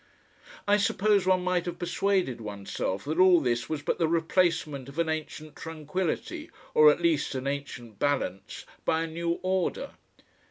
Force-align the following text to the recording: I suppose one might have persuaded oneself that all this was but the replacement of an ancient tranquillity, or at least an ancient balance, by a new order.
I 0.67 0.77
suppose 0.77 1.27
one 1.27 1.43
might 1.43 1.67
have 1.67 1.77
persuaded 1.77 2.41
oneself 2.41 3.05
that 3.05 3.19
all 3.19 3.39
this 3.39 3.69
was 3.69 3.83
but 3.83 3.99
the 3.99 4.07
replacement 4.07 4.89
of 4.89 4.97
an 4.97 5.09
ancient 5.09 5.55
tranquillity, 5.55 6.49
or 6.73 6.89
at 6.89 7.01
least 7.01 7.35
an 7.35 7.45
ancient 7.45 7.99
balance, 7.99 8.65
by 8.83 9.03
a 9.03 9.07
new 9.07 9.33
order. 9.43 9.91